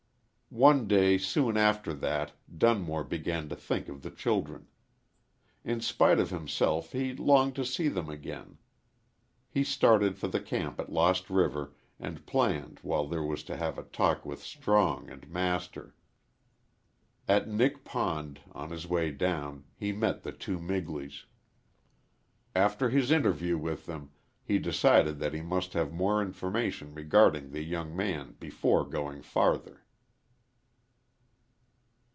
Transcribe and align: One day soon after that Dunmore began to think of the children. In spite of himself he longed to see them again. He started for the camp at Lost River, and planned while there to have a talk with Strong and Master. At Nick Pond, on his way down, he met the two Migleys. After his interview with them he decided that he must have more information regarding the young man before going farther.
One 0.53 0.85
day 0.85 1.17
soon 1.17 1.55
after 1.55 1.93
that 1.93 2.33
Dunmore 2.57 3.05
began 3.05 3.47
to 3.47 3.55
think 3.55 3.87
of 3.87 4.01
the 4.01 4.11
children. 4.11 4.67
In 5.63 5.79
spite 5.79 6.19
of 6.19 6.29
himself 6.29 6.91
he 6.91 7.15
longed 7.15 7.55
to 7.55 7.63
see 7.63 7.87
them 7.87 8.09
again. 8.09 8.57
He 9.47 9.63
started 9.63 10.17
for 10.17 10.27
the 10.27 10.41
camp 10.41 10.77
at 10.81 10.91
Lost 10.91 11.29
River, 11.29 11.73
and 12.01 12.25
planned 12.25 12.79
while 12.81 13.07
there 13.07 13.25
to 13.25 13.55
have 13.55 13.77
a 13.77 13.83
talk 13.83 14.25
with 14.25 14.41
Strong 14.43 15.09
and 15.09 15.29
Master. 15.29 15.95
At 17.29 17.47
Nick 17.47 17.85
Pond, 17.85 18.41
on 18.51 18.71
his 18.71 18.85
way 18.85 19.09
down, 19.09 19.63
he 19.73 19.93
met 19.93 20.23
the 20.23 20.33
two 20.33 20.59
Migleys. 20.59 21.27
After 22.53 22.89
his 22.89 23.09
interview 23.09 23.57
with 23.57 23.85
them 23.85 24.11
he 24.43 24.59
decided 24.59 25.17
that 25.19 25.33
he 25.33 25.39
must 25.41 25.71
have 25.71 25.93
more 25.93 26.21
information 26.21 26.93
regarding 26.93 27.51
the 27.51 27.63
young 27.63 27.95
man 27.95 28.35
before 28.37 28.83
going 28.85 29.21
farther. 29.21 29.85